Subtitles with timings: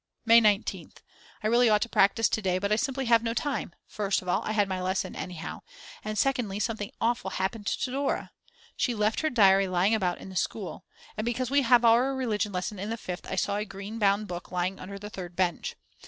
[0.25, 0.97] May 19th.
[1.43, 4.27] I really ought to practice to day, but I simply have no time, first of
[4.27, 5.61] all I had my lesson anyhow,
[6.03, 8.31] and secondly something awful happened to Dora.
[8.75, 10.85] She left her diary lying about in the school;
[11.15, 14.27] and because we have our religion lesson in the Fifth I saw a green bound
[14.27, 15.75] book lying under the third bench.